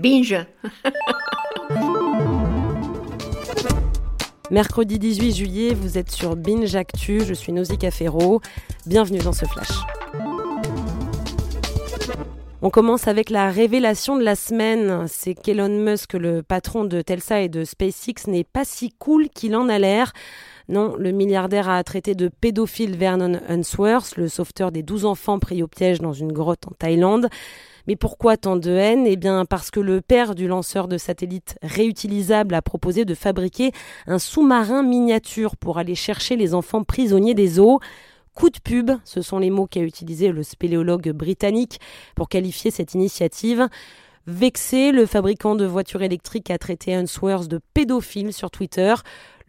[0.00, 0.34] Binge.
[4.50, 8.40] Mercredi 18 juillet, vous êtes sur Binge Actu, je suis Nausicaa Ferro.
[8.86, 9.68] Bienvenue dans ce flash.
[12.62, 15.04] On commence avec la révélation de la semaine.
[15.06, 19.54] C'est qu'Elon Musk, le patron de Telsa et de SpaceX, n'est pas si cool qu'il
[19.54, 20.14] en a l'air.
[20.70, 25.62] Non, le milliardaire a traité de pédophile Vernon Unsworth, le sauveteur des 12 enfants pris
[25.62, 27.28] au piège dans une grotte en Thaïlande.
[27.86, 29.06] Mais pourquoi tant de haine?
[29.06, 33.72] Eh bien parce que le père du lanceur de satellite réutilisable a proposé de fabriquer
[34.06, 37.80] un sous-marin miniature pour aller chercher les enfants prisonniers des eaux.
[38.34, 41.80] Coup de pub, ce sont les mots qu'a utilisé le spéléologue britannique
[42.14, 43.68] pour qualifier cette initiative.
[44.26, 48.94] Vexé, le fabricant de voitures électriques a traité Unsworth de pédophile sur Twitter.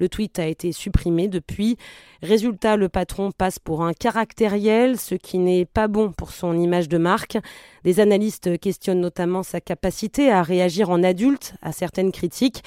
[0.02, 1.78] Le tweet a été supprimé depuis.
[2.24, 6.90] Résultat, le patron passe pour un caractériel, ce qui n'est pas bon pour son image
[6.90, 7.38] de marque.
[7.84, 12.64] Des analystes questionnent notamment sa capacité à réagir en adulte à certaines critiques.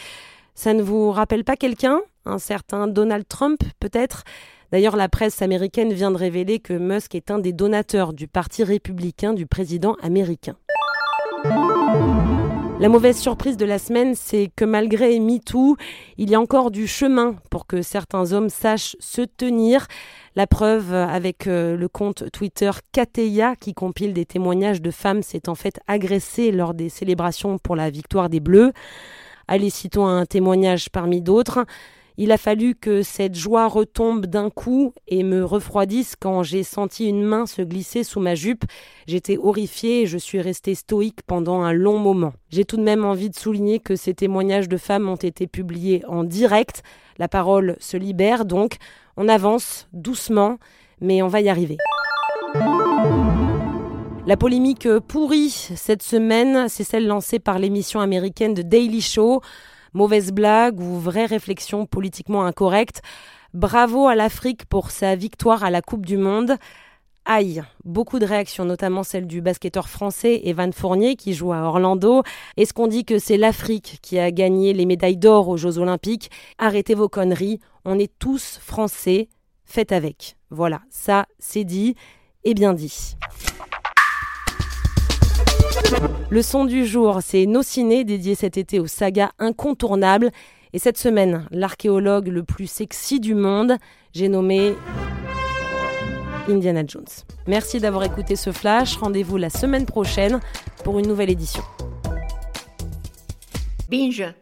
[0.54, 2.02] Ça ne vous rappelle pas quelqu'un?
[2.24, 4.22] Un certain Donald Trump, peut-être?
[4.70, 8.62] D'ailleurs, la presse américaine vient de révéler que Musk est un des donateurs du Parti
[8.62, 10.54] républicain du président américain.
[12.80, 15.76] La mauvaise surprise de la semaine, c'est que malgré MeToo,
[16.18, 19.86] il y a encore du chemin pour que certains hommes sachent se tenir.
[20.34, 25.54] La preuve avec euh, le compte Twitter Kateya qui compile des témoignages de femmes s'étant
[25.54, 28.72] fait agresser lors des célébrations pour la victoire des Bleus.
[29.46, 31.64] Allez, citons un témoignage parmi d'autres.
[32.16, 37.08] Il a fallu que cette joie retombe d'un coup et me refroidisse quand j'ai senti
[37.08, 38.64] une main se glisser sous ma jupe.
[39.08, 42.32] J'étais horrifiée et je suis restée stoïque pendant un long moment.
[42.50, 46.04] J'ai tout de même envie de souligner que ces témoignages de femmes ont été publiés
[46.06, 46.84] en direct.
[47.18, 48.76] La parole se libère donc.
[49.16, 50.58] On avance doucement,
[51.00, 51.78] mais on va y arriver.
[54.26, 59.42] La polémique pourrie cette semaine, c'est celle lancée par l'émission américaine de Daily Show
[59.94, 63.00] mauvaise blague ou vraie réflexion politiquement incorrecte.
[63.54, 66.56] Bravo à l'Afrique pour sa victoire à la Coupe du Monde.
[67.26, 72.22] Aïe, beaucoup de réactions, notamment celle du basketteur français Evan Fournier qui joue à Orlando.
[72.58, 76.30] Est-ce qu'on dit que c'est l'Afrique qui a gagné les médailles d'or aux Jeux Olympiques?
[76.58, 79.28] Arrêtez vos conneries, on est tous français,
[79.64, 80.36] faites avec.
[80.50, 81.94] Voilà, ça c'est dit
[82.44, 83.16] et bien dit.
[86.30, 90.30] Le son du jour, c'est Nos Ciné, dédié cet été aux sagas incontournables.
[90.72, 93.76] Et cette semaine, l'archéologue le plus sexy du monde,
[94.12, 94.74] j'ai nommé
[96.48, 97.04] Indiana Jones.
[97.46, 98.96] Merci d'avoir écouté ce flash.
[98.96, 100.40] Rendez-vous la semaine prochaine
[100.82, 101.62] pour une nouvelle édition.
[103.88, 104.34] Binge